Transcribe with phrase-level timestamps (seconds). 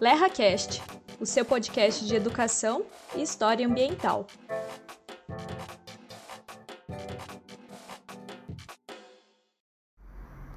[0.00, 0.80] LerraCast,
[1.18, 2.84] o seu podcast de educação
[3.16, 4.26] e história ambiental.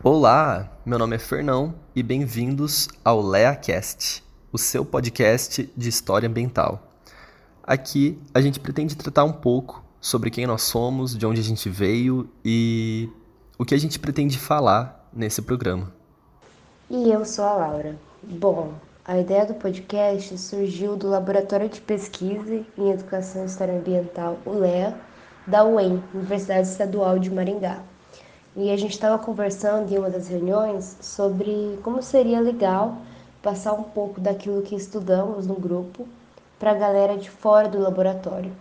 [0.04, 6.88] Olá, meu nome é Fernão e bem-vindos ao LeaCast, o seu podcast de história ambiental.
[7.64, 11.70] Aqui a gente pretende tratar um pouco sobre quem nós somos, de onde a gente
[11.70, 13.10] veio e
[13.58, 15.94] o que a gente pretende falar nesse programa.
[16.94, 17.96] E eu sou a Laura.
[18.22, 18.74] Bom,
[19.06, 24.52] a ideia do podcast surgiu do Laboratório de Pesquisa em Educação e História Ambiental, o
[24.52, 24.94] LEA,
[25.48, 27.80] da UEM, Universidade Estadual de Maringá.
[28.58, 32.98] E a gente estava conversando em uma das reuniões sobre como seria legal
[33.42, 36.06] passar um pouco daquilo que estudamos no grupo
[36.60, 38.52] para a galera de fora do laboratório.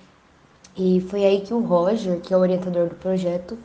[0.77, 3.59] E foi aí que o Roger, que é o orientador do projeto,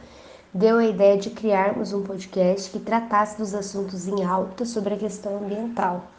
[0.55, 4.98] deu a ideia de criarmos um podcast que tratasse dos assuntos em alta sobre a
[4.98, 6.09] questão ambiental,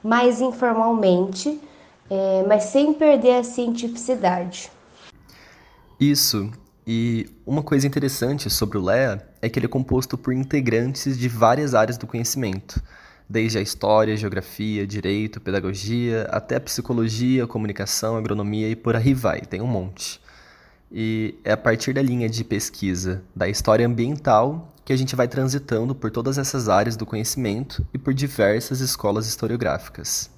[0.00, 1.60] mais informalmente,
[2.08, 4.70] é, mas sem perder a cientificidade.
[5.98, 6.52] Isso,
[6.86, 11.28] e uma coisa interessante sobre o LEA é que ele é composto por integrantes de
[11.28, 12.80] várias áreas do conhecimento,
[13.28, 19.60] desde a história, geografia, direito, pedagogia, até psicologia, comunicação, agronomia e por aí vai, tem
[19.60, 20.22] um monte.
[20.96, 25.26] E é a partir da linha de pesquisa da história ambiental que a gente vai
[25.26, 30.30] transitando por todas essas áreas do conhecimento e por diversas escolas historiográficas.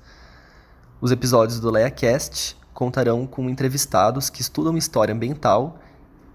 [0.99, 5.79] Os episódios do LeaCast contarão com entrevistados que estudam história ambiental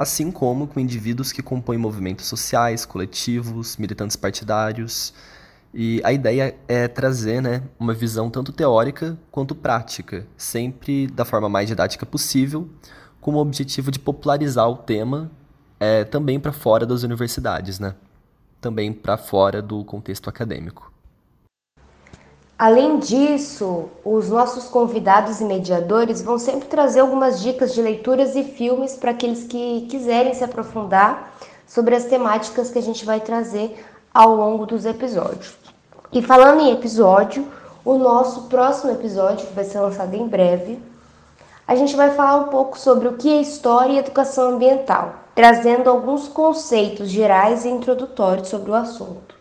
[0.02, 5.14] assim como com indivíduos que compõem movimentos sociais, coletivos, militantes partidários.
[5.72, 11.48] E a ideia é trazer né, uma visão tanto teórica quanto prática, sempre da forma
[11.48, 12.68] mais didática possível,
[13.22, 15.32] com o objetivo de popularizar o tema
[15.80, 17.96] é, também para fora das universidades, né?
[18.62, 20.92] também para fora do contexto acadêmico.
[22.58, 28.44] Além disso, os nossos convidados e mediadores vão sempre trazer algumas dicas de leituras e
[28.44, 31.34] filmes para aqueles que quiserem se aprofundar
[31.66, 33.84] sobre as temáticas que a gente vai trazer
[34.14, 35.56] ao longo dos episódios.
[36.14, 37.48] E falando em episódio,
[37.84, 40.78] o nosso próximo episódio, que vai ser lançado em breve,
[41.72, 45.90] a gente vai falar um pouco sobre o que é história e educação ambiental, trazendo
[45.90, 49.34] alguns conceitos gerais e introdutórios sobre o assunto.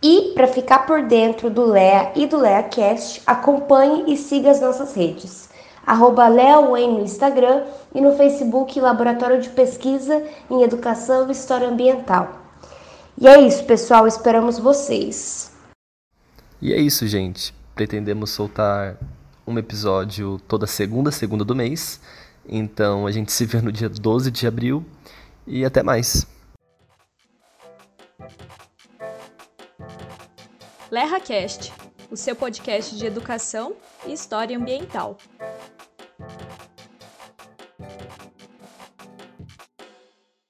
[0.00, 4.94] E para ficar por dentro do Lea e do LeaCast, acompanhe e siga as nossas
[4.94, 5.48] redes.
[5.84, 12.36] Arroba no Instagram e no Facebook Laboratório de Pesquisa em Educação e História Ambiental.
[13.20, 14.06] E é isso, pessoal.
[14.06, 15.50] Esperamos vocês.
[16.62, 17.52] E é isso, gente.
[17.74, 18.96] Pretendemos soltar
[19.46, 22.00] um episódio toda segunda, segunda do mês.
[22.48, 24.84] Então a gente se vê no dia 12 de abril.
[25.46, 26.26] E até mais.
[30.90, 31.72] LerraCast,
[32.10, 35.16] o seu podcast de educação e história ambiental.